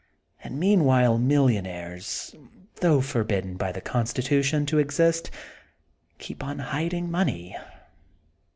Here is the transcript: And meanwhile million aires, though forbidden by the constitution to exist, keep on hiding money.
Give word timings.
And 0.43 0.59
meanwhile 0.59 1.19
million 1.19 1.67
aires, 1.67 2.35
though 2.77 3.01
forbidden 3.01 3.55
by 3.55 3.71
the 3.71 3.81
constitution 3.81 4.65
to 4.65 4.79
exist, 4.79 5.29
keep 6.17 6.43
on 6.43 6.57
hiding 6.57 7.11
money. 7.11 7.55